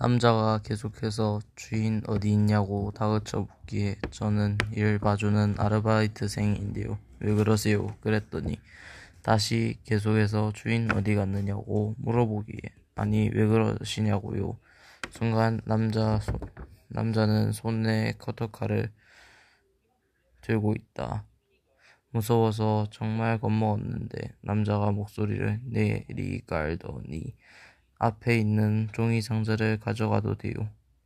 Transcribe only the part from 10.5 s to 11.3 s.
주인 어디